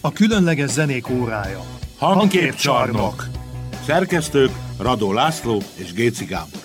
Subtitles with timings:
[0.00, 1.62] A különleges zenék órája.
[1.98, 3.26] Hangképcsarnok.
[3.86, 6.60] Szerkesztők Radó László és Géci Gábor.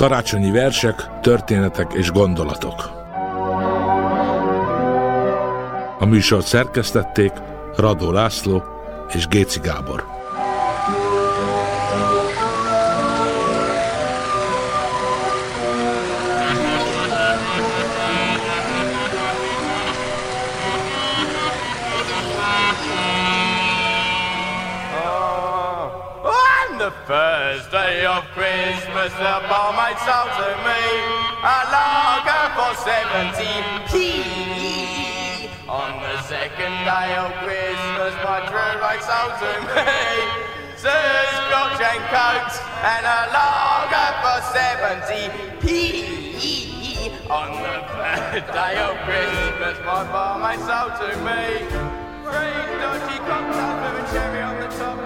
[0.06, 2.90] Karácsonyi versek, történetek és gondolatok.
[5.98, 7.32] A műsort szerkesztették
[7.76, 8.62] Radó László
[9.14, 10.15] és Géci Gábor.
[27.56, 30.82] First day of Christmas, the barmaid sold to me
[31.40, 33.64] a lager for seventeen.
[35.66, 39.88] On the second day of Christmas, my true right sold to me
[40.76, 45.24] Sir Scotch and Cokes and a lager for seventy
[45.60, 45.64] p.
[47.30, 51.64] On the third day of Christmas, my barmaid sold to me
[52.22, 54.98] three dodgy cocktails with a cherry on the top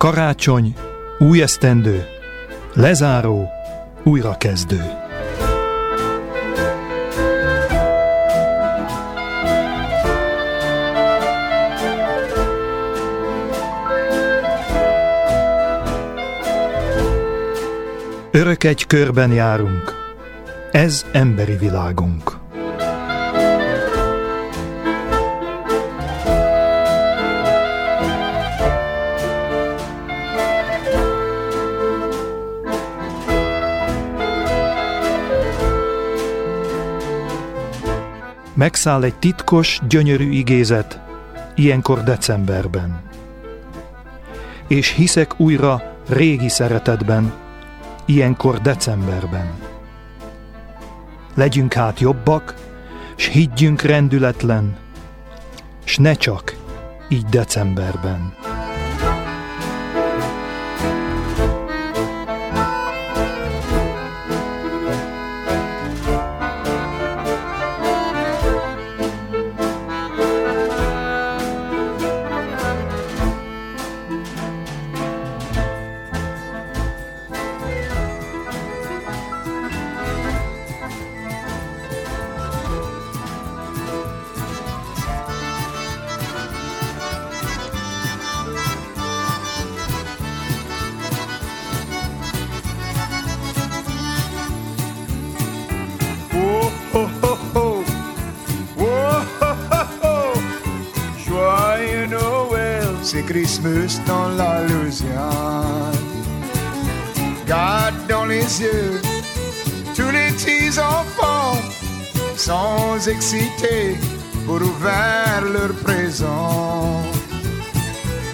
[0.00, 0.74] Karácsony,
[1.18, 2.06] új esztendő,
[2.74, 3.48] lezáró,
[4.02, 4.82] újrakezdő.
[18.30, 19.94] Örök egy körben járunk,
[20.70, 22.39] ez emberi világunk.
[38.60, 41.00] Megszáll egy titkos, gyönyörű igézet,
[41.54, 43.02] ilyenkor decemberben.
[44.66, 47.32] És hiszek újra régi szeretetben,
[48.04, 49.50] ilyenkor decemberben.
[51.34, 52.54] Legyünk hát jobbak,
[53.16, 54.76] s higgyünk rendületlen,
[55.84, 56.56] s ne csak
[57.08, 58.34] így decemberben.
[104.90, 105.98] La Louisiane.
[107.46, 109.00] Garde dans les yeux
[109.94, 111.58] tous les petits enfants
[112.36, 113.96] sans exciter
[114.46, 117.02] pour ouvrir leur présent.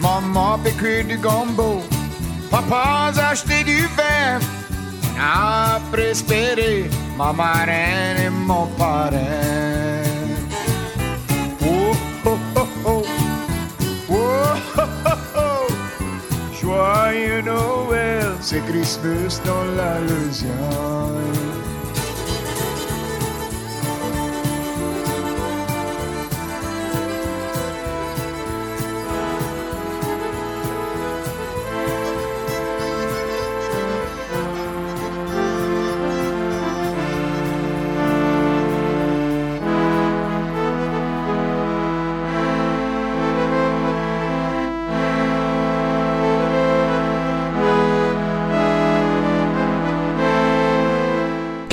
[0.00, 1.82] Maman fait du gombo,
[2.50, 4.38] papa a acheté du vin.
[5.18, 7.32] Après espérer ma
[8.18, 9.65] et mon parrain.
[17.46, 21.55] Noël, c'est Christmas dans la Louisiane.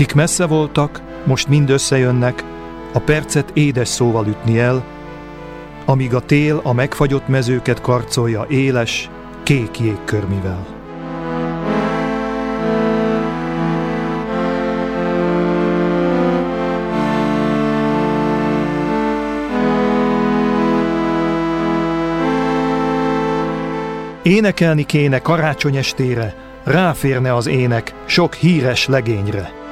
[0.04, 2.44] Kik messze voltak, most mind összejönnek,
[2.94, 4.84] a percet édes szóval ütni el,
[5.86, 9.10] amíg a tél a megfagyott mezőket karcolja éles,
[9.44, 10.66] kék jégkörmivel.
[24.22, 29.63] Énekelni kéne karácsony estére, ráférne az ének sok híres legényre.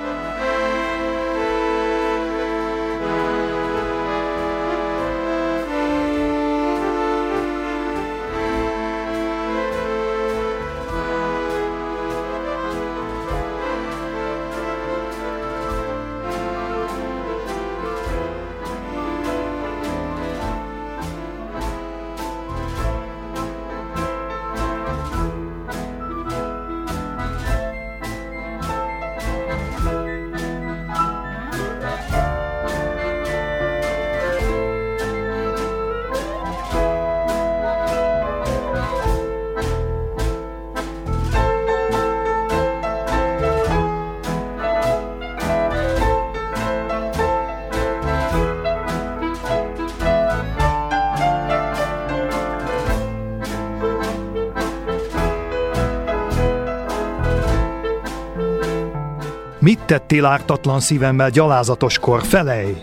[59.92, 62.24] Tettél ártatlan szívemmel gyalázatoskor?
[62.24, 62.76] Felej!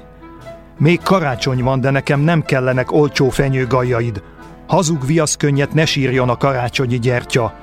[0.78, 4.22] Még karácsony van, de nekem nem kellenek olcsó fenyőgajjaid.
[4.66, 7.54] Hazug viaszkönnyet ne sírjon a karácsonyi gyertya.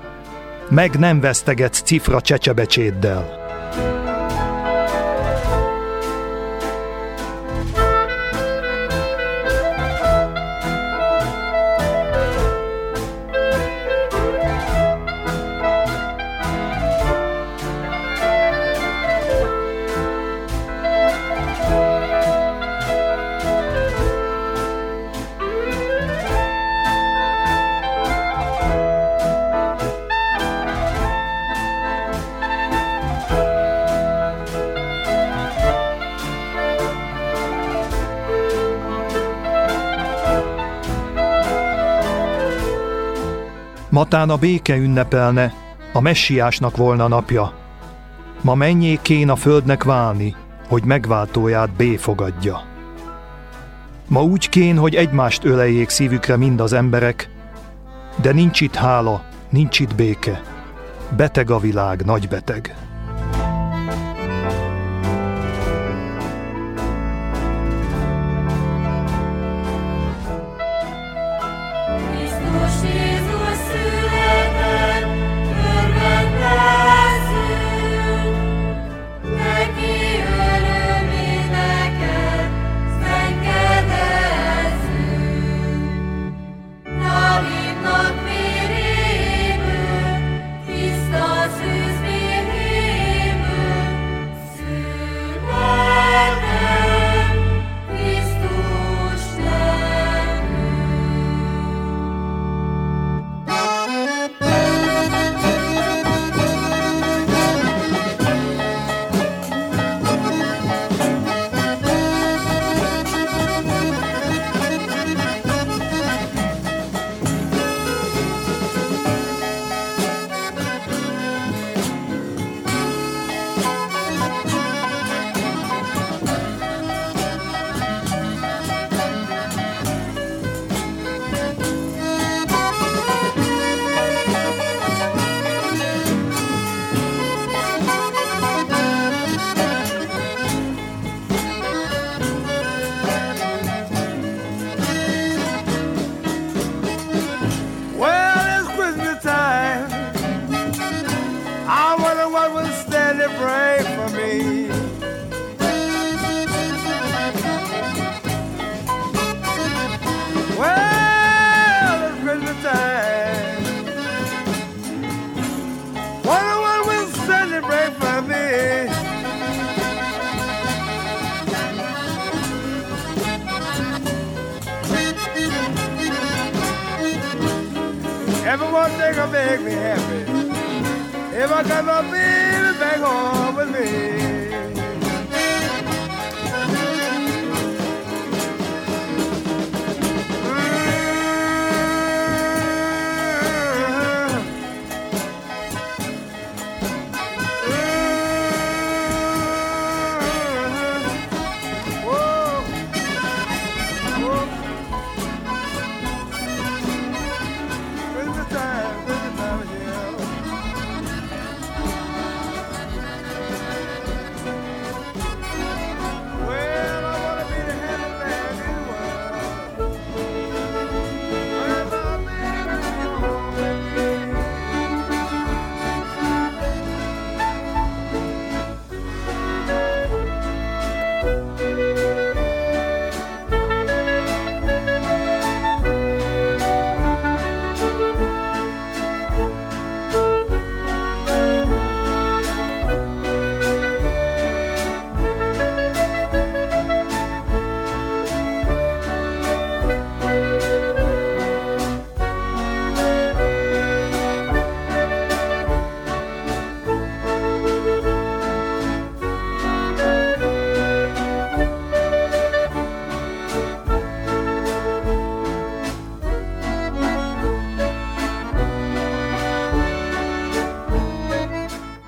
[0.69, 3.44] Meg nem vesztegetsz cifra csecsebecséddel.
[43.95, 45.53] Matán a béke ünnepelne,
[45.93, 47.53] a messiásnak volna napja.
[48.41, 50.35] Ma menjék a földnek válni,
[50.67, 51.83] hogy megváltóját B.
[54.07, 57.29] Ma úgy kén, hogy egymást öleljék szívükre mind az emberek,
[58.21, 60.41] de nincs itt hála, nincs itt béke.
[61.15, 62.75] Beteg a világ, nagy beteg.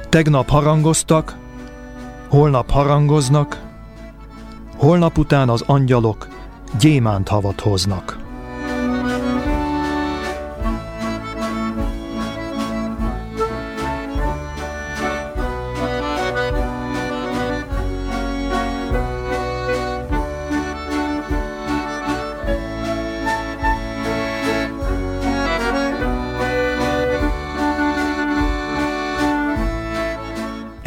[0.09, 1.37] Tegnap harangoztak,
[2.27, 3.61] holnap harangoznak,
[4.75, 6.27] holnap után az angyalok
[6.79, 8.16] gyémánt havat hoznak.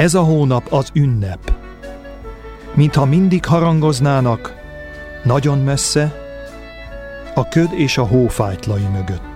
[0.01, 1.55] Ez a hónap az ünnep.
[2.75, 4.55] Mintha mindig harangoznának,
[5.25, 6.15] nagyon messze,
[7.35, 9.30] a köd és a hófájtlai mögött.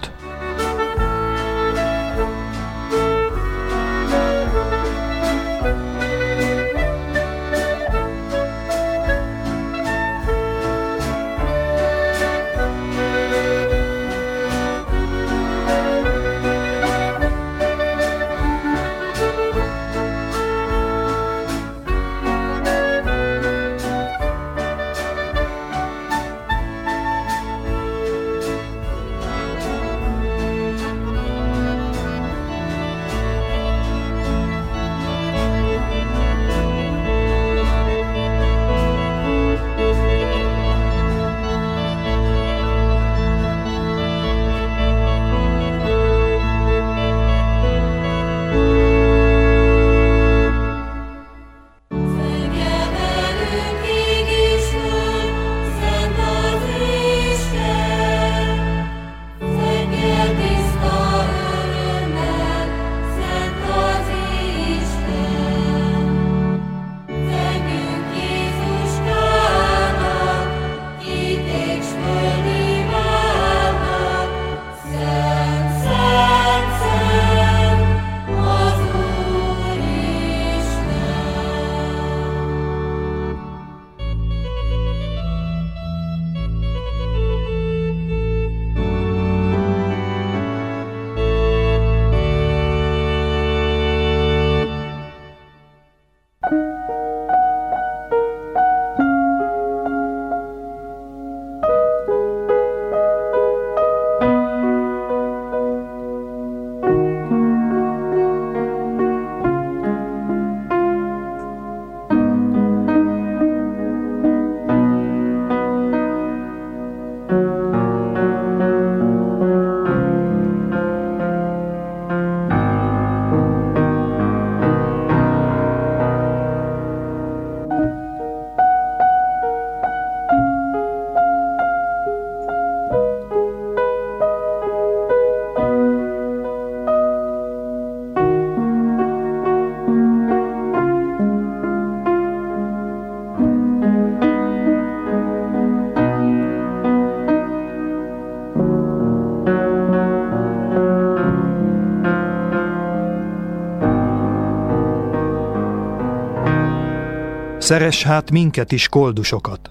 [157.64, 159.70] Szeres hát minket is koldusokat,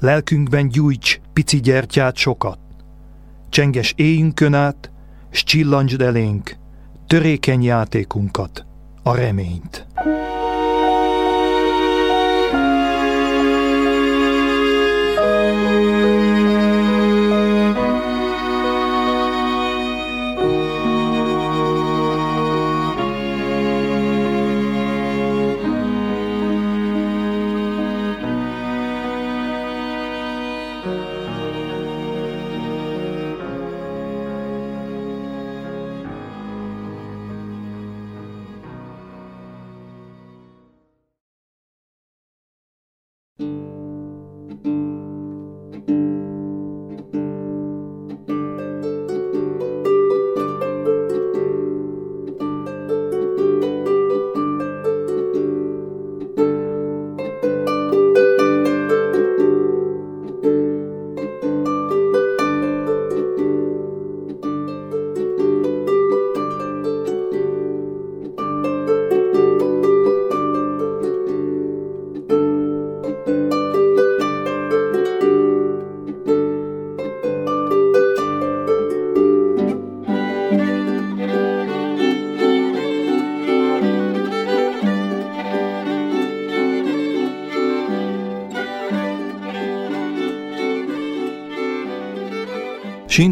[0.00, 2.58] lelkünkben gyújts pici gyertyát sokat.
[3.48, 4.90] Csenges éjünkön át,
[5.30, 6.56] s csillancsd elénk
[7.06, 8.66] törékeny játékunkat,
[9.02, 9.86] a reményt.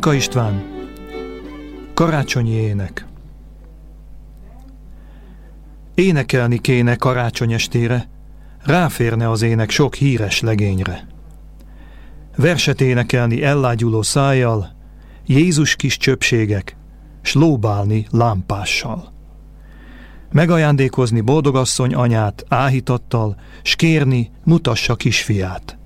[0.03, 0.63] Sinka István
[1.95, 3.07] Karácsonyi ének
[5.95, 8.09] Énekelni kéne karácsony estére,
[8.65, 11.07] ráférne az ének sok híres legényre.
[12.37, 14.75] Verset énekelni ellágyuló szájjal,
[15.27, 16.77] Jézus kis csöpségek,
[17.21, 19.13] s lóbálni lámpással.
[20.33, 25.79] Megajándékozni boldogasszony anyát áhítattal, s kérni mutassa kisfiát.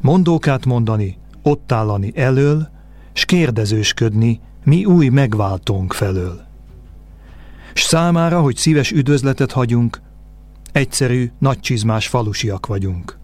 [0.00, 2.70] Mondókát mondani, ott állani elől,
[3.12, 6.40] s kérdezősködni mi új megváltónk felől.
[7.74, 10.00] S számára, hogy szíves üdvözletet hagyunk,
[10.72, 13.18] egyszerű, nagycsizmás falusiak vagyunk.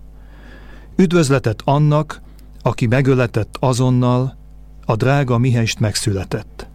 [0.96, 2.20] Üdvözletet annak,
[2.62, 4.37] aki megöletett azonnal,
[4.85, 6.68] a drága mihest megszületett.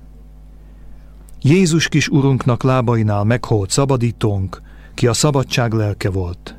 [1.42, 4.62] Jézus kis urunknak lábainál megholt szabadítónk,
[4.94, 6.56] ki a szabadság lelke volt.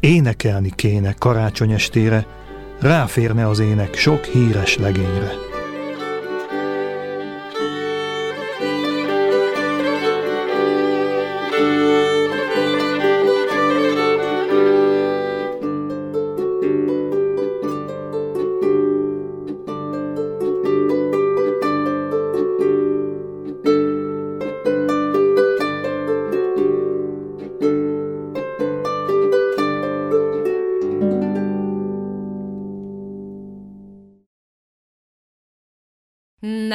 [0.00, 2.26] Énekelni kéne karácsony estére,
[2.80, 5.55] ráférne az ének sok híres legényre.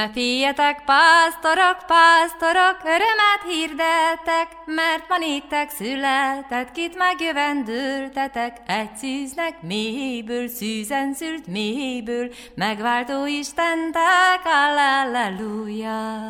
[0.01, 10.47] Ne féljetek, pásztorok, pásztorok, örömet hirdetek, mert ma néktek született, kit megjövendőltetek, egy szűznek mélyből,
[10.47, 16.29] szűzen szült mélyből, megváltó Istentek, alleluja.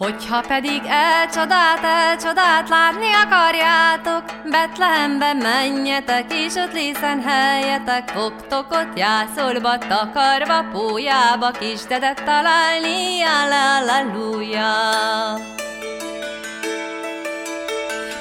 [0.00, 8.66] Hogyha pedig e csodát, e csodát látni akarjátok, Betlehembe menjetek, és ott lészen helyetek, fogtok
[8.70, 14.72] ott jászolba, takarva, pójába, kis dedet találni, alleluja.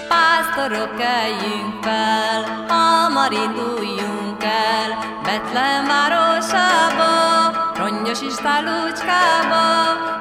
[0.08, 7.39] Pásztorok, keljünk fel, hamar induljunk el, Betlehem városába,
[8.10, 9.64] rongyos istálócskába,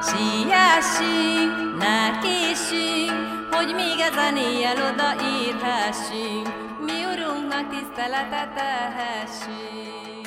[0.02, 6.46] siessünk, ne késünk, hogy még ezen éjjel odaérhessünk,
[6.86, 10.26] mi Urunknak tiszteletet tehessünk.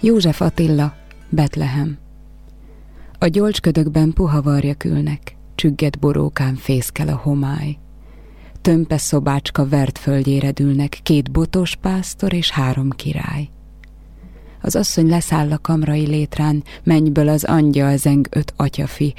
[0.00, 0.94] József Attila,
[1.28, 1.98] Betlehem
[3.18, 7.76] A gyolcsködökben puha varjak ülnek, csügget borókán fészkel a homály.
[8.60, 13.48] Tömpe szobácska vert földjére dülnek két botos pásztor és három király.
[14.62, 19.14] Az asszony leszáll a kamrai létrán, mennyből az angyal zeng öt atyafi.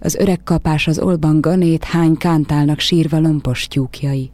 [0.00, 4.30] Az öreg kapás az olban ganét, hány kántálnak sírva lompos tyúkjai.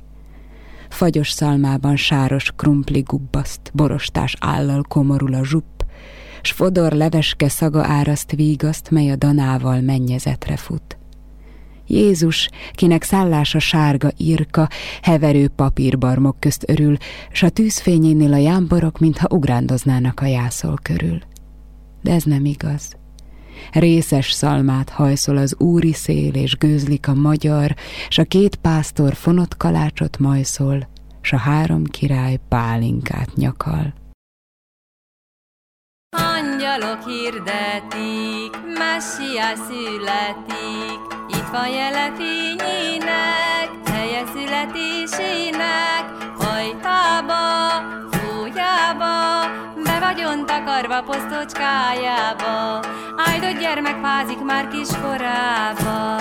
[0.89, 5.81] Fagyos szalmában sáros krumpli gubbaszt, borostás állal komorul a zsupp,
[6.43, 10.99] s fodor leveske szaga áraszt vígaszt, mely a danával mennyezetre fut.
[11.89, 14.69] Jézus, kinek szállása sárga írka,
[15.03, 16.97] heverő papírbarmok közt örül,
[17.33, 21.19] s a tűzfényénél a jámborok, mintha ugrándoznának a jászol körül.
[22.03, 22.97] De ez nem igaz.
[23.73, 27.75] Részes szalmát hajszol az úri szél, és gőzlik a magyar,
[28.09, 30.89] s a két pásztor fonott kalácsot majszol,
[31.21, 33.95] s a három király pálinkát nyakal.
[36.11, 41.01] Angyalok hirdetik, Messiás születik.
[41.29, 46.05] Itt van jele fényének, helye születésének,
[46.39, 47.37] hajtába,
[48.11, 49.47] fújába,
[49.85, 52.81] be vagyon takarva posztocskájába,
[53.17, 56.17] áldott gyermek fázik már kiskorába.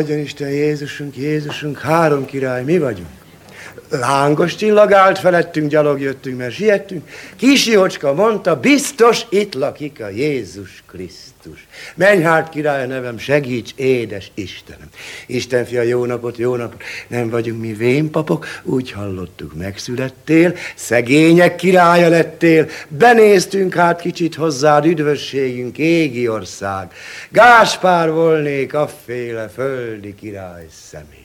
[0.00, 3.19] Adjon Isten Jézusunk, Jézusunk, három király, mi vagyunk.
[3.90, 7.08] Lángos csillag állt felettünk, gyalog jöttünk, mert siettünk.
[7.36, 11.66] Kisi Jócska mondta, biztos itt lakik a Jézus Krisztus.
[11.94, 14.88] Menj hát, király nevem, segíts, édes Istenem.
[15.26, 16.82] Isten fia, jó napot, jó napot.
[17.08, 22.68] Nem vagyunk mi vénpapok, úgy hallottuk, megszülettél, szegények királya lettél.
[22.88, 26.92] Benéztünk hát kicsit hozzád, üdvösségünk, égi ország.
[27.30, 31.20] Gáspár volnék, afféle földi király személy.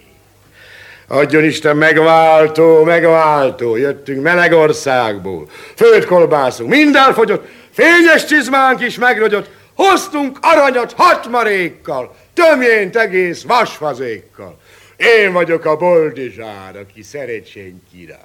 [1.07, 10.93] Adjon Isten megváltó, megváltó, jöttünk Melegországból, földkolbászunk, minden fogyott, fényes csizmánk is megrogyott, hoztunk aranyat
[10.93, 14.59] hatmarékkal, tömjént egész vasfazékkal.
[14.97, 18.19] Én vagyok a boldizsár, aki szerecsény király.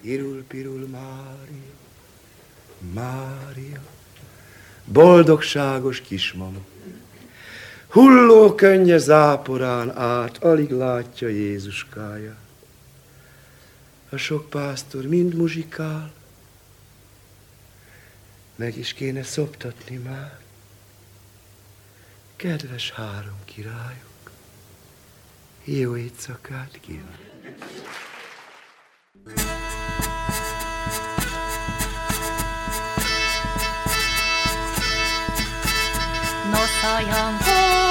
[0.00, 1.74] Irul, pirul, Mária,
[2.94, 3.80] Mária,
[4.84, 6.58] boldogságos kismama.
[7.94, 12.36] Hulló könnye záporán át, alig látja Jézuskája.
[14.10, 16.12] A sok pásztor mind muzsikál,
[18.56, 20.38] meg is kéne szoptatni már.
[22.36, 24.30] Kedves három királyok,
[25.64, 27.32] jó éjszakát kívánok!
[36.50, 37.83] Noszajangó, nézz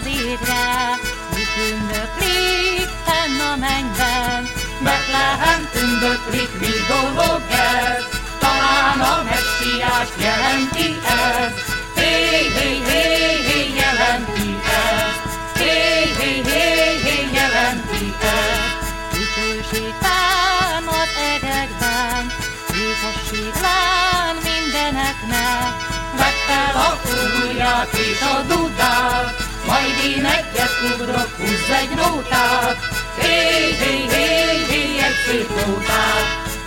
[0.00, 0.98] az égre,
[1.34, 4.42] mi tündöklik fenn a mennyben.
[4.84, 8.04] Betlehem tündöklik, mi dolog ez?
[8.38, 10.88] Talán a messiás jelenti
[11.22, 11.52] ez.
[11.94, 12.12] Hé,
[12.56, 13.02] hé, hé,
[13.48, 14.50] hé, jelenti
[14.86, 15.18] ez.
[15.60, 15.74] Hé,
[16.18, 16.66] hé, hé,
[17.04, 18.86] hé, jelenti ez.
[19.12, 22.22] Dicsőség fenn az egekben,
[22.70, 25.72] békesség lán mindeneknek.
[26.18, 26.90] Vedd fel a
[27.44, 29.39] ujját és a dudát,
[29.70, 32.76] majd én egyet ugrok, húzz egy nótát.
[33.20, 33.36] Hé,
[33.80, 34.26] hé, hé,
[34.70, 36.26] hé, egy szép nótát.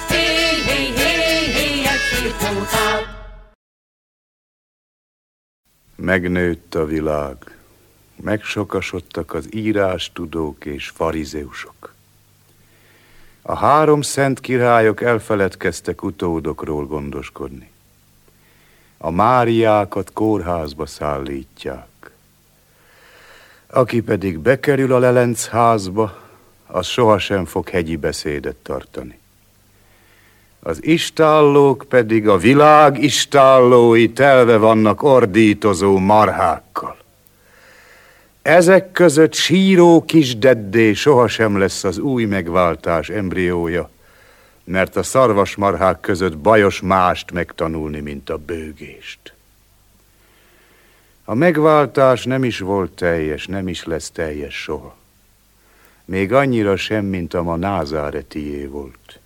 [0.09, 0.25] Hé,
[0.67, 1.11] hé, hé,
[1.55, 3.05] hé, egy szép nótát.
[5.95, 7.57] Megnőtt a világ,
[8.15, 11.93] megsokasodtak az írástudók és farizeusok.
[13.41, 17.71] A három szent királyok elfeledkeztek utódokról gondoskodni.
[18.97, 21.92] A Máriákat kórházba szállítják.
[23.75, 26.21] Aki pedig bekerül a lelenc házba,
[26.67, 29.19] az sohasem fog hegyi beszédet tartani.
[30.59, 36.97] Az istállók pedig a világ istállói telve vannak ordítozó marhákkal.
[38.41, 43.89] Ezek között síró kis deddé sohasem lesz az új megváltás embriója,
[44.63, 49.32] mert a szarvasmarhák között bajos mást megtanulni, mint a bőgést.
[51.25, 54.97] A megváltás nem is volt teljes, nem is lesz teljes soha.
[56.05, 59.19] Még annyira sem, mint a ma názáretié volt.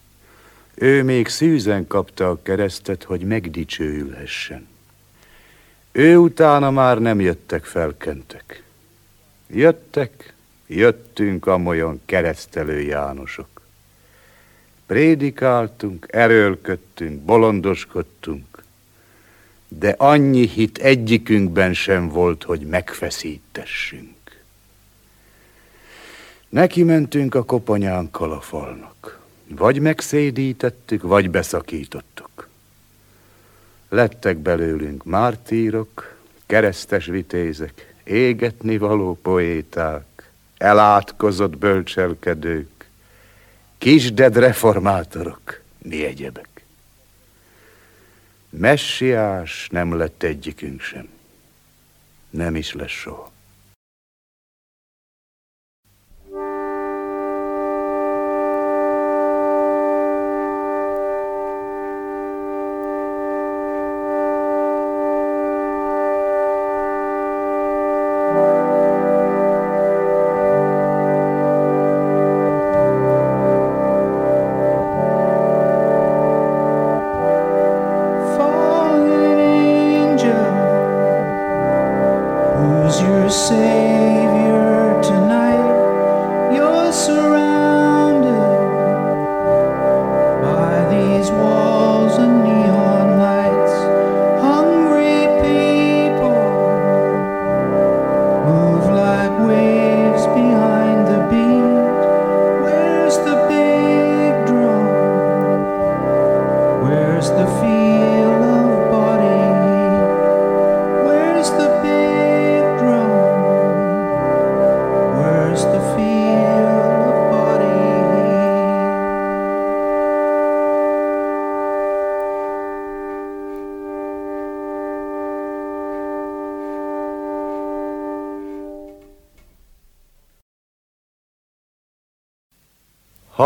[0.73, 4.67] Ő még szűzen kapta a keresztet, hogy megdicsőülhessen.
[5.91, 8.63] Ő utána már nem jöttek felkentek.
[9.47, 10.33] Jöttek,
[10.67, 13.62] jöttünk amolyan keresztelő Jánosok.
[14.86, 18.56] Prédikáltunk, erőlködtünk, bolondoskodtunk,
[19.67, 24.15] de annyi hit egyikünkben sem volt, hogy megfeszítessünk.
[26.49, 29.19] Neki mentünk a koponyánkkal a falnak.
[29.47, 32.49] Vagy megszédítettük, vagy beszakítottuk.
[33.89, 42.89] Lettek belőlünk mártírok, keresztes vitézek, égetni való poéták, elátkozott bölcselkedők,
[43.77, 46.56] kisded reformátorok, mi egyebek.
[48.49, 51.07] Messiás nem lett egyikünk sem.
[52.29, 53.31] Nem is lesz soha.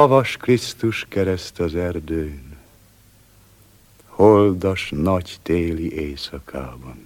[0.02, 2.58] Havas Krisztus kereszt az erdőn,
[4.06, 7.04] holdas nagy téli éjszakában.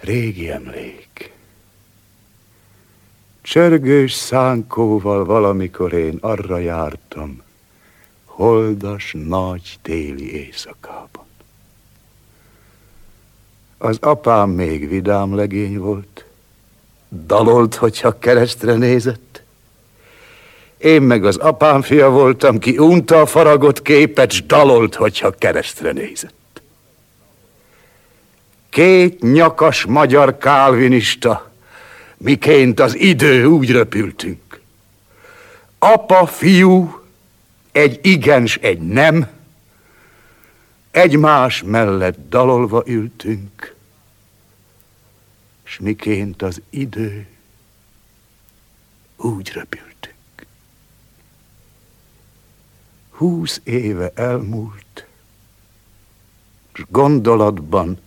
[0.00, 1.32] Régi emlék.
[3.40, 7.42] Csörgős szánkóval valamikor én arra jártam,
[8.24, 11.26] holdas nagy téli éjszakában.
[13.78, 16.24] Az apám még vidám legény volt,
[17.26, 19.23] dalolt, hogyha keresztre nézett,
[20.84, 25.92] én meg az apám fia voltam, ki unta a faragott képet, s dalolt, hogyha keresztre
[25.92, 26.62] nézett.
[28.70, 31.50] Két nyakas magyar kálvinista,
[32.16, 34.60] miként az idő úgy röpültünk.
[35.78, 37.00] Apa, fiú,
[37.72, 39.28] egy igens, egy nem,
[40.90, 43.74] egymás mellett dalolva ültünk,
[45.62, 47.26] s miként az idő
[49.16, 49.93] úgy röpültünk.
[53.16, 55.06] Húsz éve elmúlt,
[56.72, 58.00] s gondolatban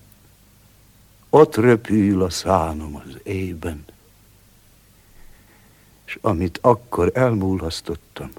[1.29, 3.85] ott röpül a szánom az éjben,
[6.05, 8.31] és amit akkor elmúlhasztottam,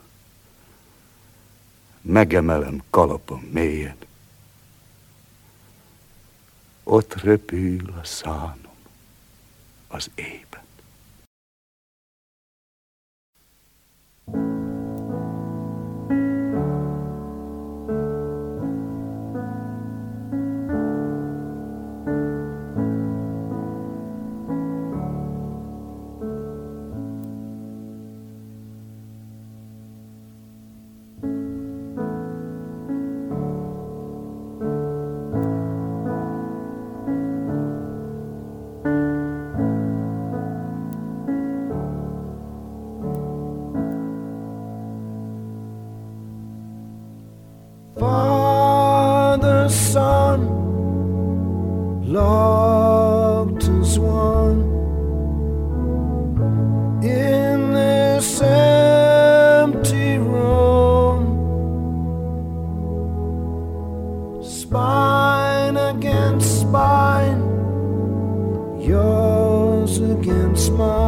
[2.00, 3.96] megemelem kalapom mélyen.
[6.82, 8.76] Ott röpül a szánom
[9.88, 10.66] az éjben.
[14.30, 14.67] Father,
[70.78, 71.07] smile.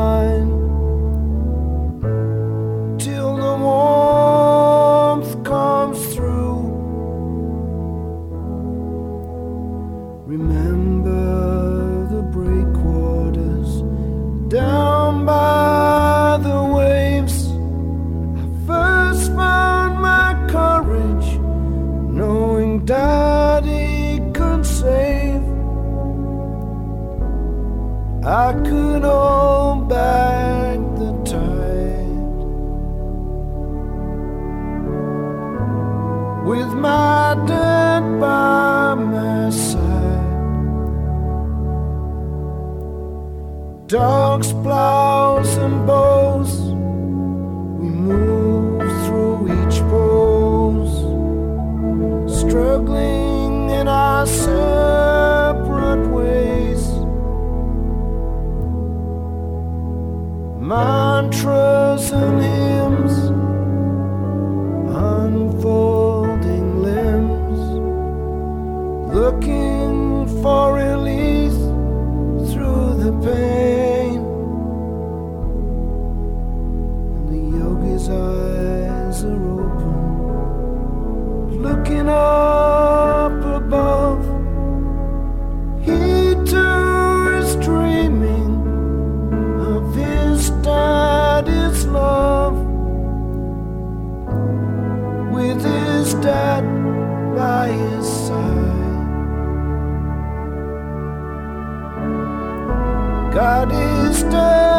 [103.32, 104.69] God is dead.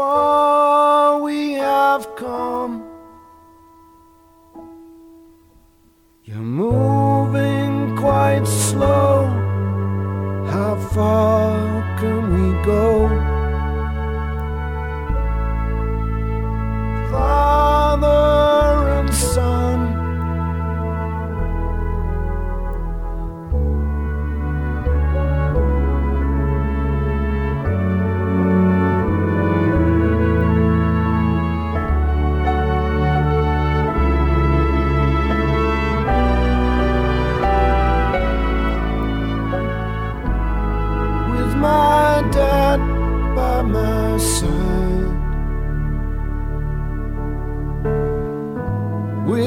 [0.00, 2.74] Far we have come.
[6.24, 9.14] You're moving quite slow.
[10.52, 11.29] How far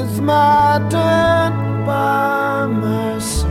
[0.04, 1.52] With my dad
[1.86, 3.48] by my side.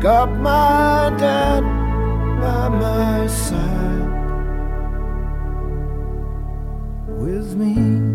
[0.00, 1.62] Got my dad
[2.40, 4.08] by my side.
[7.06, 8.13] With me.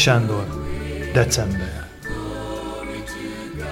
[0.00, 0.46] Sándor,
[1.12, 1.88] december.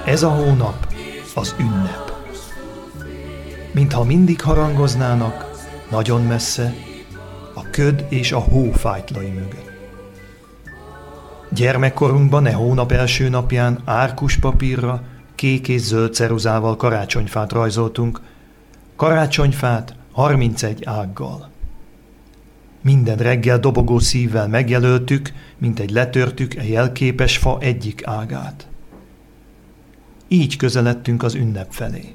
[0.05, 0.95] Ez a hónap
[1.35, 2.13] az ünnep.
[3.73, 5.51] Mintha mindig harangoznának,
[5.91, 6.75] nagyon messze,
[7.55, 9.71] a köd és a hó fájtlai mögött.
[11.51, 15.03] Gyermekkorunkban e hónap első napján árkus papírra,
[15.35, 18.21] kék és zöld ceruzával karácsonyfát rajzoltunk,
[18.97, 21.57] karácsonyfát 31 ággal.
[22.81, 28.69] Minden reggel dobogó szívvel megjelöltük, mint egy letörtük e jelképes fa egyik ágát.
[30.29, 32.15] Így közeledtünk az ünnep felé.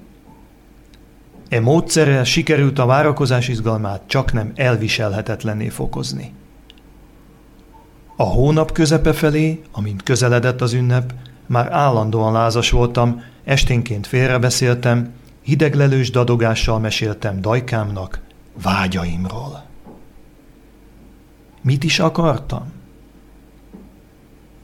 [1.50, 6.34] E módszerrel sikerült a várakozás izgalmát csak nem elviselhetetlenné fokozni.
[8.16, 11.14] A hónap közepe felé, amint közeledett az ünnep,
[11.46, 15.12] már állandóan lázas voltam, esténként félrebeszéltem,
[15.42, 18.22] hideglelős dadogással meséltem dajkámnak
[18.62, 19.73] vágyaimról.
[21.64, 22.72] Mit is akartam?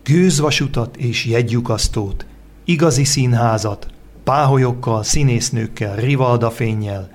[0.03, 2.25] Gőzvasutat és jegyukasztót,
[2.63, 3.87] igazi színházat,
[4.23, 7.09] páholyokkal, színésznőkkel, rivaldafénnyel,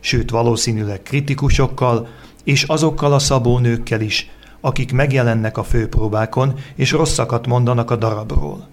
[0.00, 2.08] sőt valószínűleg kritikusokkal
[2.44, 8.68] és azokkal a szabónőkkel is, akik megjelennek a főpróbákon, és rosszakat mondanak a darabról.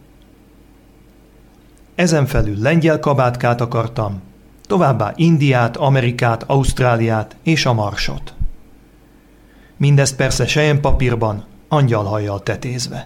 [1.95, 4.21] Ezen felül lengyel kabátkát akartam,
[4.67, 8.34] továbbá Indiát, Amerikát, Ausztráliát és a Marsot.
[9.77, 13.05] Mindezt persze sejen papírban, angyalhajjal tetézve.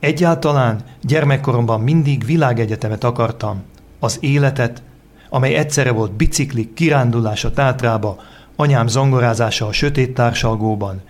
[0.00, 3.62] Egyáltalán gyermekkoromban mindig világegyetemet akartam,
[3.98, 4.82] az életet,
[5.28, 8.16] amely egyszerre volt biciklik, kirándulás a Tátrába,
[8.56, 11.02] anyám zongorázása a sötét társalgóban,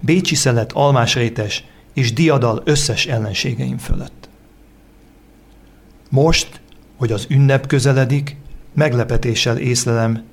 [0.00, 4.28] Bécsi szelet, almásrétes és diadal összes ellenségeim fölött.
[6.08, 6.60] Most,
[6.96, 8.36] hogy az ünnep közeledik,
[8.74, 10.24] meglepetéssel észlelem,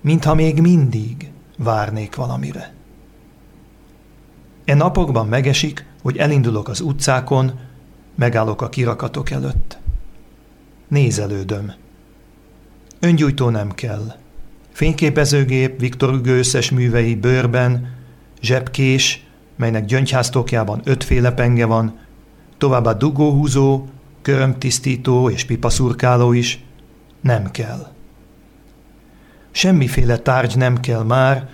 [0.00, 2.72] mintha még mindig várnék valamire.
[4.64, 7.52] E napokban megesik, hogy elindulok az utcákon,
[8.14, 9.78] megállok a kirakatok előtt.
[10.88, 11.72] Nézelődöm.
[13.00, 14.12] Öngyújtó nem kell.
[14.72, 17.94] Fényképezőgép, Viktor Hugo összes művei bőrben,
[18.40, 21.98] zsebkés, melynek gyöngyháztokjában ötféle penge van,
[22.58, 23.86] továbbá dugóhúzó,
[24.22, 26.64] körömtisztító és pipaszurkáló is,
[27.20, 27.92] nem kell.
[29.50, 31.48] Semmiféle tárgy nem kell már,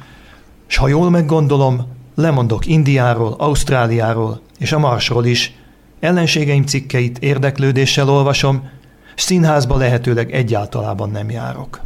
[0.67, 1.87] s ha jól meggondolom,
[2.21, 5.55] lemondok Indiáról, Ausztráliáról és a Marsról is,
[6.01, 8.69] ellenségeim cikkeit érdeklődéssel olvasom,
[9.17, 11.81] színházba lehetőleg egyáltalában nem járok.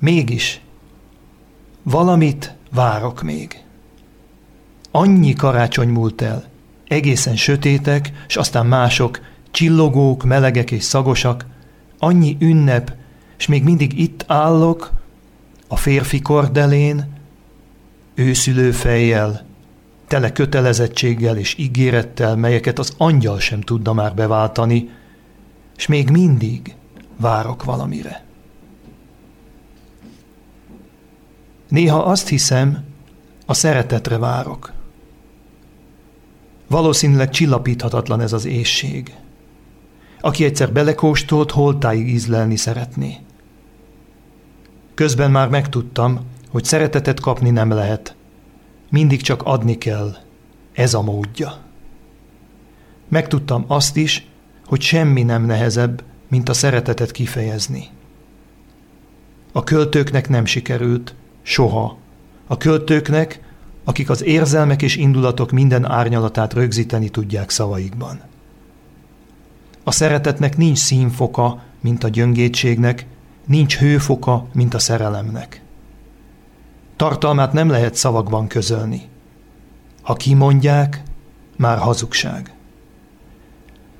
[0.00, 0.60] Mégis,
[1.82, 3.62] valamit várok még.
[4.90, 6.44] Annyi karácsony múlt el,
[6.88, 9.20] egészen sötétek, s aztán mások,
[9.50, 11.46] csillogók, melegek és szagosak,
[11.98, 12.92] annyi ünnep,
[13.38, 14.92] és még mindig itt állok,
[15.68, 17.13] a férfi kordelén,
[18.14, 19.46] őszülő fejjel,
[20.06, 24.90] tele kötelezettséggel és ígérettel, melyeket az angyal sem tudna már beváltani,
[25.76, 26.74] és még mindig
[27.16, 28.24] várok valamire.
[31.68, 32.84] Néha azt hiszem,
[33.46, 34.72] a szeretetre várok.
[36.68, 39.14] Valószínűleg csillapíthatatlan ez az ésség.
[40.20, 43.16] Aki egyszer belekóstolt, holtáig ízlelni szeretné.
[44.94, 46.20] Közben már megtudtam,
[46.54, 48.14] hogy szeretetet kapni nem lehet.
[48.90, 50.16] Mindig csak adni kell.
[50.72, 51.58] Ez a módja.
[53.08, 54.26] Megtudtam azt is,
[54.66, 57.88] hogy semmi nem nehezebb, mint a szeretetet kifejezni.
[59.52, 61.98] A költőknek nem sikerült, soha.
[62.46, 63.40] A költőknek,
[63.84, 68.20] akik az érzelmek és indulatok minden árnyalatát rögzíteni tudják szavaikban.
[69.84, 73.06] A szeretetnek nincs színfoka, mint a gyöngétségnek,
[73.46, 75.63] nincs hőfoka, mint a szerelemnek.
[76.96, 79.08] Tartalmát nem lehet szavakban közölni.
[80.02, 81.02] Ha kimondják,
[81.56, 82.54] már hazugság.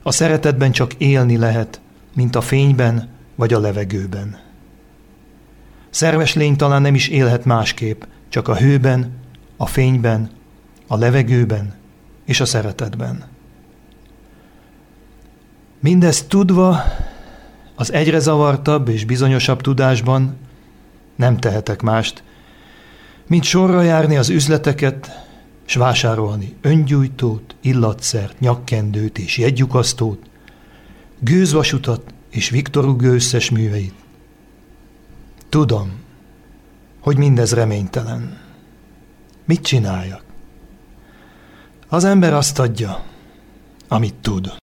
[0.03, 1.81] A szeretetben csak élni lehet,
[2.15, 4.39] mint a fényben vagy a levegőben.
[5.91, 9.13] Szerves lény talán nem is élhet másképp, csak a hőben,
[9.57, 10.31] a fényben,
[10.87, 11.75] a levegőben
[12.25, 13.25] és a szeretetben.
[15.81, 16.83] Mindezt tudva,
[17.75, 20.37] az egyre zavartabb és bizonyosabb tudásban
[21.17, 22.23] nem tehetek mást,
[23.27, 25.27] mint sorra járni az üzleteket,
[25.65, 30.23] s vásárolni öngyújtót, illatszert, nyakkendőt és jegyukasztót,
[31.19, 33.95] gőzvasutat és Viktor Hugo összes műveit.
[35.49, 35.93] Tudom,
[37.01, 38.39] hogy mindez reménytelen.
[39.45, 40.25] Mit csináljak?
[41.89, 43.05] Az ember azt adja,
[43.89, 44.64] amit tud.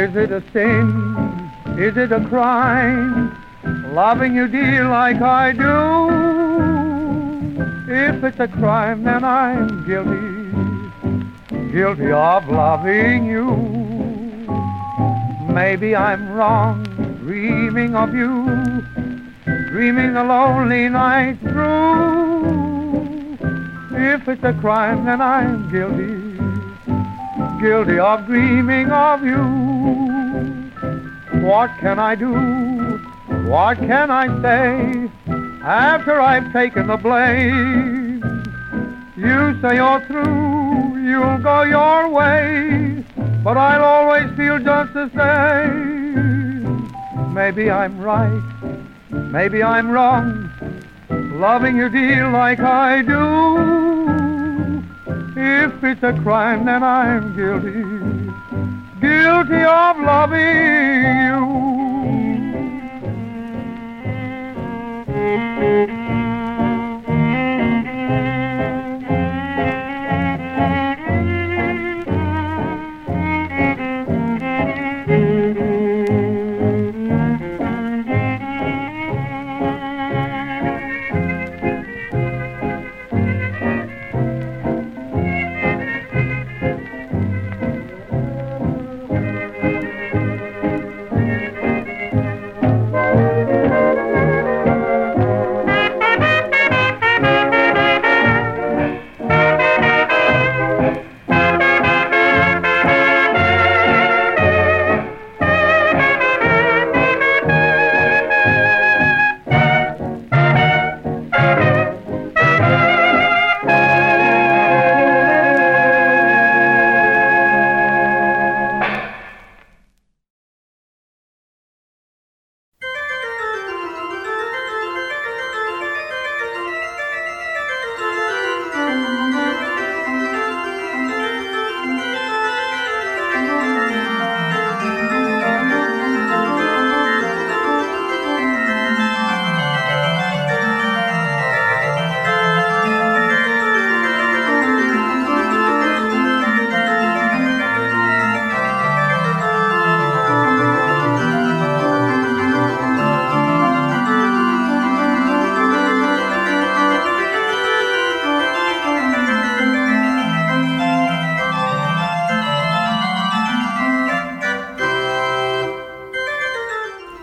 [0.00, 1.50] Is it a sin?
[1.78, 3.36] Is it a crime?
[3.94, 6.08] Loving you, dear, like I do.
[7.92, 11.70] If it's a crime, then I'm guilty.
[11.70, 13.50] guilty of loving you.
[15.52, 16.82] Maybe I'm wrong,
[17.20, 18.46] dreaming of you,
[19.68, 22.40] dreaming the lonely night through.
[23.92, 26.16] If it's a crime, then I'm guilty,
[27.60, 29.69] guilty of dreaming of you.
[31.42, 32.32] What can I do?
[33.48, 35.10] What can I say
[35.62, 38.22] after I've taken the blame?
[39.16, 43.04] You say you're through, you'll go your way,
[43.44, 46.88] but I'll always feel just the same.
[47.34, 48.42] Maybe I'm right,
[49.10, 50.50] maybe I'm wrong,
[51.10, 53.70] loving you dear like I do.
[55.36, 57.82] If it's a crime, then I'm guilty,
[59.00, 60.40] guilty of loving
[66.06, 66.19] you.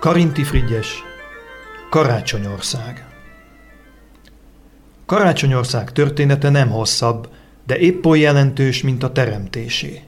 [0.08, 1.04] Karinti Frigyes,
[1.90, 3.08] Karácsonyország
[5.06, 7.30] Karácsonyország története nem hosszabb,
[7.66, 10.02] de épp oly jelentős, mint a teremtésé.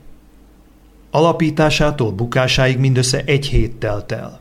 [1.12, 4.40] Alapításától bukásáig mindössze egy hét telt el.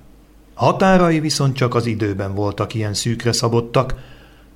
[0.54, 3.94] Határai viszont csak az időben voltak ilyen szűkre szabottak,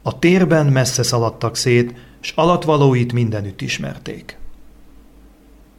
[0.03, 4.39] a térben messze szaladtak szét, s alatvalóit mindenütt ismerték.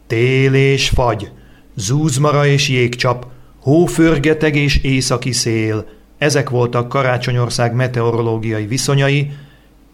[0.07, 1.31] Tél és fagy,
[1.75, 3.32] zúzmara és jégcsap,
[3.63, 5.85] hóförgeteg és északi szél,
[6.17, 9.31] ezek voltak Karácsonyország meteorológiai viszonyai,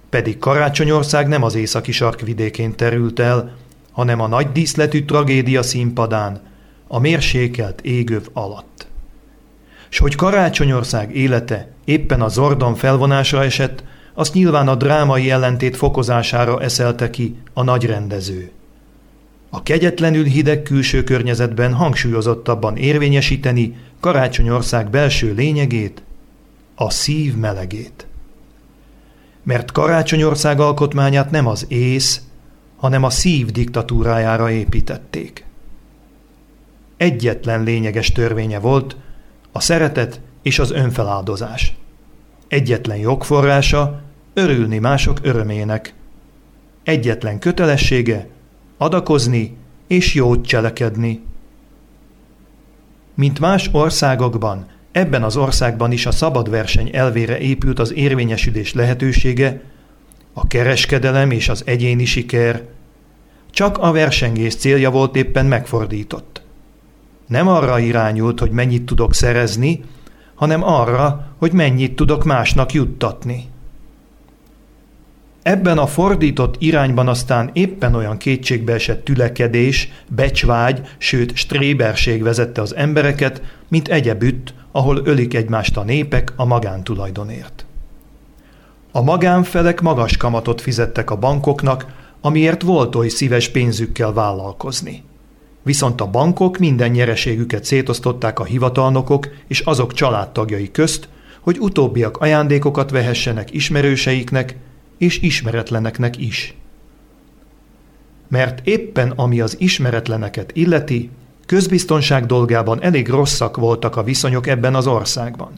[0.09, 3.55] pedig Karácsonyország nem az északi sarkvidékén terült el,
[3.91, 6.41] hanem a nagy díszletű tragédia színpadán,
[6.87, 8.87] a mérsékelt égöv alatt.
[9.89, 16.61] S hogy Karácsonyország élete éppen a Zordon felvonásra esett, azt nyilván a drámai ellentét fokozására
[16.61, 18.51] eszelte ki a nagy rendező.
[19.49, 26.03] A kegyetlenül hideg külső környezetben hangsúlyozottabban érvényesíteni Karácsonyország belső lényegét,
[26.75, 28.07] a szív melegét.
[29.43, 32.21] Mert Karácsonyország alkotmányát nem az ész,
[32.77, 35.45] hanem a szív diktatúrájára építették.
[36.97, 38.97] Egyetlen lényeges törvénye volt,
[39.51, 41.75] a szeretet és az önfeláldozás.
[42.47, 44.01] Egyetlen jogforrása
[44.33, 45.93] örülni mások örömének.
[46.83, 48.27] Egyetlen kötelessége
[48.81, 49.57] adakozni
[49.87, 51.21] és jót cselekedni.
[53.13, 59.61] Mint más országokban, ebben az országban is a szabad verseny elvére épült az érvényesülés lehetősége,
[60.33, 62.63] a kereskedelem és az egyéni siker,
[63.51, 66.41] csak a versengés célja volt éppen megfordított.
[67.27, 69.83] Nem arra irányult, hogy mennyit tudok szerezni,
[70.35, 73.49] hanem arra, hogy mennyit tudok másnak juttatni.
[75.49, 83.41] Ebben a fordított irányban aztán éppen olyan kétségbeesett tülekedés, becsvágy, sőt stréberség vezette az embereket,
[83.67, 87.65] mint egyebütt, ahol ölik egymást a népek a magántulajdonért.
[88.91, 91.85] A magánfelek magas kamatot fizettek a bankoknak,
[92.21, 95.03] amiért volt oly szíves pénzükkel vállalkozni.
[95.63, 102.91] Viszont a bankok minden nyereségüket szétosztották a hivatalnokok és azok családtagjai közt, hogy utóbbiak ajándékokat
[102.91, 104.55] vehessenek ismerőseiknek,
[104.99, 106.53] és ismeretleneknek is.
[108.27, 111.09] mert éppen ami az ismeretleneket illeti,
[111.45, 115.51] közbiztonság dolgában elég rosszak voltak a viszonyok ebben az országban.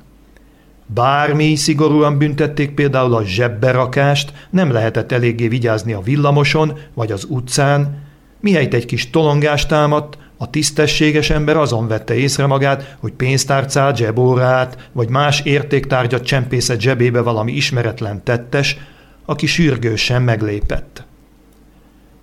[0.85, 8.03] Bármi szigorúan büntették például a zsebberakást, nem lehetett eléggé vigyázni a villamoson vagy az utcán,
[8.39, 14.89] mihelyt egy kis tolongást támadt, a tisztességes ember azon vette észre magát, hogy pénztárcát, zsebórát
[14.91, 18.77] vagy más értéktárgyat csempészett zsebébe valami ismeretlen tettes,
[19.25, 21.03] aki sürgősen meglépett.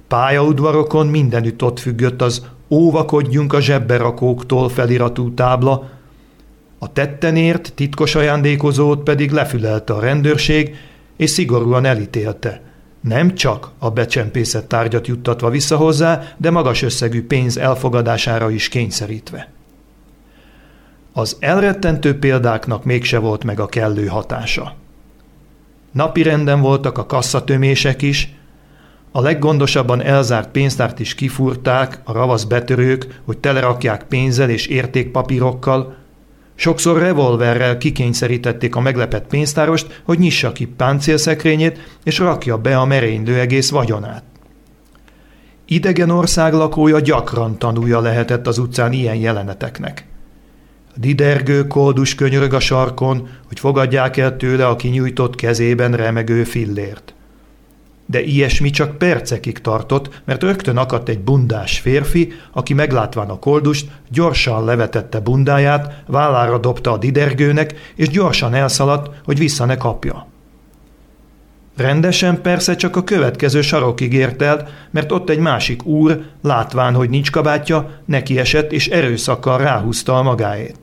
[0.08, 5.90] Pályaudvarokon mindenütt ott függött az óvakodjunk a zsebberakóktól feliratú tábla,
[6.78, 10.76] a tettenért titkos ajándékozót pedig lefülelte a rendőrség,
[11.16, 12.60] és szigorúan elítélte.
[13.00, 19.50] Nem csak a becsempészett tárgyat juttatva vissza hozzá, de magas összegű pénz elfogadására is kényszerítve.
[21.12, 24.74] Az elrettentő példáknak mégse volt meg a kellő hatása.
[25.92, 28.32] Napi renden voltak a kasszatömések is,
[29.12, 35.96] a leggondosabban elzárt pénztárt is kifúrták a ravasz betörők, hogy telerakják pénzzel és értékpapírokkal,
[36.60, 43.38] Sokszor revolverrel kikényszerítették a meglepett pénztárost, hogy nyissa ki páncélszekrényét, és rakja be a merénylő
[43.38, 44.22] egész vagyonát.
[45.64, 50.06] Idegen ország lakója gyakran tanulja lehetett az utcán ilyen jeleneteknek.
[51.00, 57.12] Didergő koldus könyörög a sarkon, hogy fogadják el tőle a kinyújtott kezében remegő fillért
[58.10, 63.90] de ilyesmi csak percekig tartott, mert rögtön akadt egy bundás férfi, aki meglátván a koldust,
[64.10, 70.26] gyorsan levetette bundáját, vállára dobta a didergőnek, és gyorsan elszaladt, hogy vissza ne kapja.
[71.76, 77.10] Rendesen persze csak a következő sarokig ért el, mert ott egy másik úr, látván, hogy
[77.10, 80.76] nincs kabátja, neki esett és erőszakkal ráhúzta a magáét.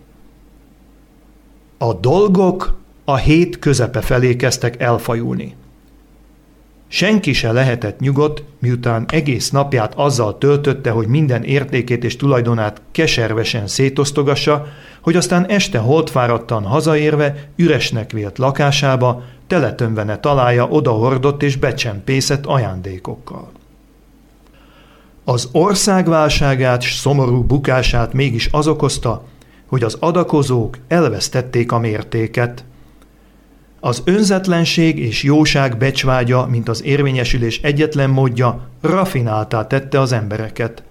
[1.78, 5.56] A dolgok a hét közepe felé kezdtek elfajulni.
[6.88, 13.68] Senki se lehetett nyugodt, miután egész napját azzal töltötte, hogy minden értékét és tulajdonát keservesen
[13.68, 14.66] szétosztogassa,
[15.02, 23.52] hogy aztán este holdfáradtan hazaérve üresnek vélt lakásába, teletömvene találja odahordott és becsempészett ajándékokkal.
[25.24, 29.24] Az ország válságát szomorú bukását mégis az okozta,
[29.76, 32.64] hogy az adakozók elvesztették a mértéket–
[33.86, 40.84] az önzetlenség és jóság becsvágya, mint az érvényesülés egyetlen módja, rafináltá tette az embereket.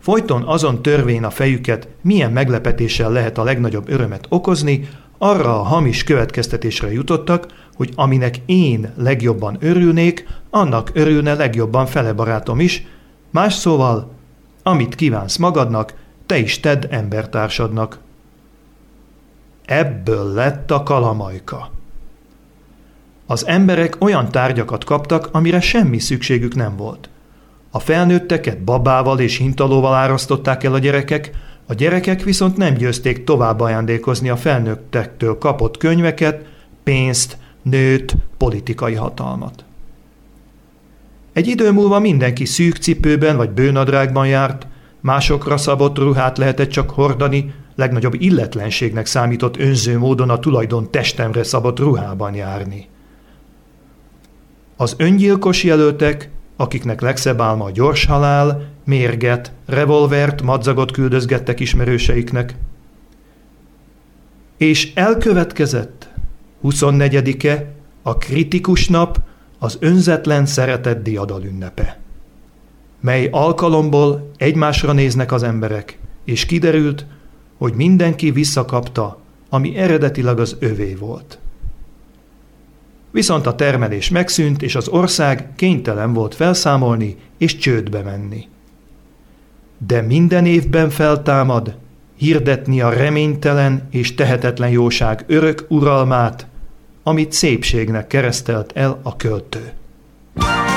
[0.00, 4.88] Folyton azon törvén a fejüket, milyen meglepetéssel lehet a legnagyobb örömet okozni,
[5.18, 12.60] arra a hamis következtetésre jutottak, hogy aminek én legjobban örülnék, annak örülne legjobban fele barátom
[12.60, 12.86] is,
[13.30, 14.10] más szóval,
[14.62, 15.94] amit kívánsz magadnak,
[16.26, 17.98] te is tedd embertársadnak.
[19.66, 21.70] Ebből lett a kalamajka.
[23.26, 27.08] Az emberek olyan tárgyakat kaptak, amire semmi szükségük nem volt.
[27.70, 31.30] A felnőtteket babával és hintalóval árasztották el a gyerekek,
[31.66, 36.44] a gyerekek viszont nem győzték tovább ajándékozni a felnőttektől kapott könyveket,
[36.82, 39.64] pénzt, nőt, politikai hatalmat.
[41.32, 44.66] Egy idő múlva mindenki szűk cipőben vagy bőnadrágban járt,
[45.00, 51.78] másokra szabott ruhát lehetett csak hordani, legnagyobb illetlenségnek számított önző módon a tulajdon testemre szabott
[51.78, 52.88] ruhában járni.
[54.76, 62.54] Az öngyilkos jelöltek, akiknek legszebb álma a gyors halál, mérget, revolvert, madzagot küldözgettek ismerőseiknek.
[64.56, 66.08] És elkövetkezett
[66.64, 69.20] 24-e a kritikus nap,
[69.58, 71.98] az önzetlen szeretett diadal ünnepe,
[73.00, 77.06] mely alkalomból egymásra néznek az emberek, és kiderült,
[77.58, 81.38] hogy mindenki visszakapta, ami eredetileg az övé volt.
[83.10, 88.48] Viszont a termelés megszűnt, és az ország kénytelen volt felszámolni és csődbe menni.
[89.86, 91.76] De minden évben feltámad,
[92.16, 96.46] hirdetni a reménytelen és tehetetlen jóság örök uralmát,
[97.02, 99.72] amit szépségnek keresztelt el a költő.
[100.36, 100.75] Oh,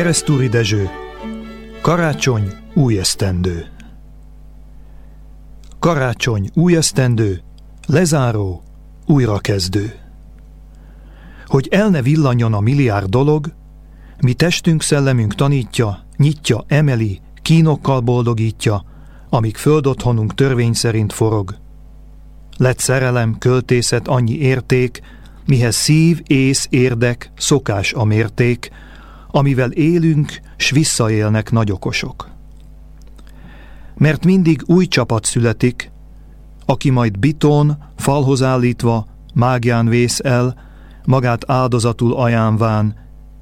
[0.00, 0.88] Keresztúri Dezső
[1.80, 3.66] Karácsony új esztendő
[5.78, 7.42] Karácsony új esztendő,
[7.86, 8.62] lezáró,
[9.06, 9.94] újrakezdő.
[11.46, 13.52] Hogy el ne villanjon a milliárd dolog,
[14.20, 18.84] mi testünk, szellemünk tanítja, nyitja, emeli, kínokkal boldogítja,
[19.28, 21.56] amíg földotthonunk törvény szerint forog.
[22.56, 25.00] Lett szerelem, költészet annyi érték,
[25.46, 28.70] mihez szív, ész, érdek, szokás a mérték,
[29.30, 32.28] amivel élünk, s visszaélnek nagyokosok.
[33.94, 35.90] Mert mindig új csapat születik,
[36.66, 40.56] aki majd bitón, falhoz állítva, mágián vész el,
[41.04, 42.94] magát áldozatul ajánván,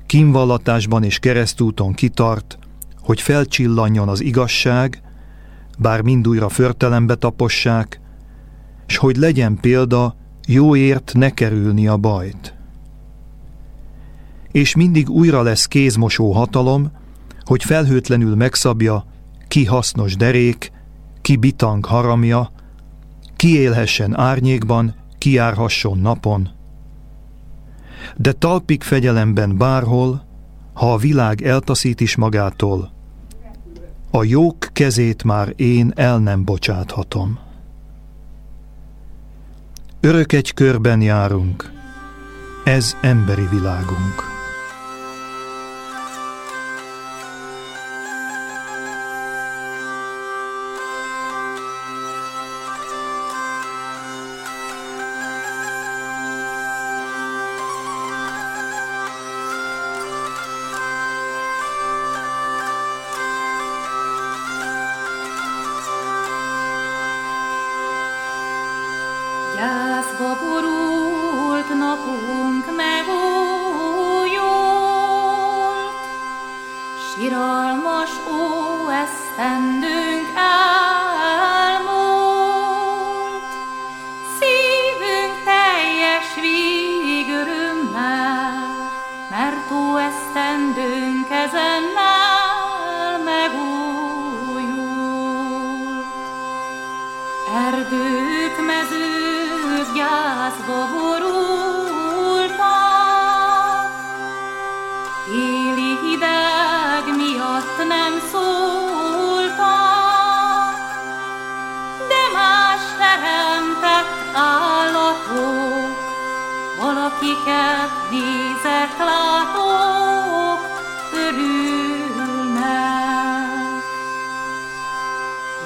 [0.06, 2.58] kínvallatásban és keresztúton kitart,
[3.00, 5.02] hogy felcsillanjon az igazság,
[5.78, 8.00] bár mindújra förtelembe tapossák,
[8.86, 10.16] s hogy legyen példa,
[10.46, 12.57] jóért ne kerülni a bajt.
[14.52, 16.90] És mindig újra lesz kézmosó hatalom,
[17.44, 19.04] hogy felhőtlenül megszabja,
[19.48, 20.72] ki hasznos derék,
[21.20, 22.50] ki bitang haramja,
[23.36, 26.48] ki élhessen árnyékban, ki járhasson napon.
[28.16, 30.26] De talpik fegyelemben bárhol,
[30.72, 32.90] ha a világ eltaszít is magától,
[34.10, 37.38] a jók kezét már én el nem bocsáthatom.
[40.00, 41.72] Örök egy körben járunk,
[42.64, 44.37] ez emberi világunk.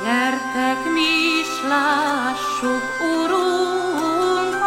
[0.03, 2.83] Gyertek, mi is lássuk
[3.15, 4.63] Urunkat,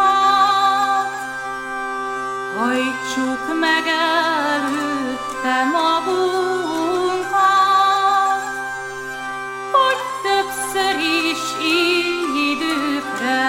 [2.58, 7.26] hajtsuk meg előtte magunkat,
[9.72, 10.96] hogy többször
[11.32, 11.44] is
[12.52, 13.44] időkre,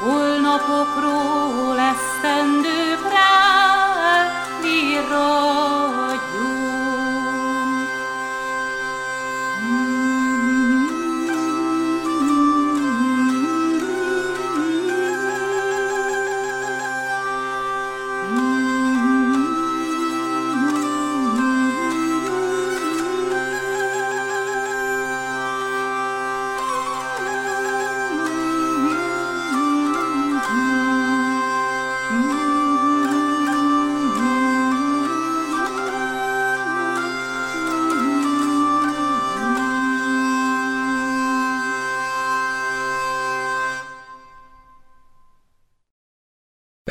[0.00, 1.33] holnapokról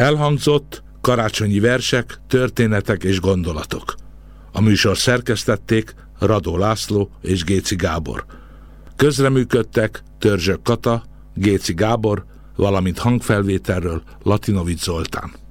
[0.04, 3.95] Elhangzott karácsonyi versek, történetek és gondolatok.
[4.51, 8.26] A műsor szerkesztették Radó László és Géci Gábor.
[8.95, 11.04] Közreműködtek Törzsök Kata,
[11.36, 12.26] Géci Gábor,
[12.56, 15.43] valamint hangfelvételről Latinovic Zoltán.